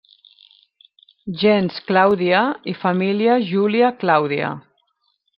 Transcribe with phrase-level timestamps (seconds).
[1.41, 2.41] Gens Clàudia,
[2.73, 4.49] i família Júlia-Clàudia.